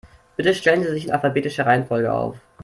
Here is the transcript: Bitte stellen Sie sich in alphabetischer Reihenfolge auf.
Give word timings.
Bitte 0.35 0.55
stellen 0.55 0.81
Sie 0.81 0.89
sich 0.89 1.05
in 1.05 1.11
alphabetischer 1.11 1.67
Reihenfolge 1.67 2.11
auf. 2.11 2.39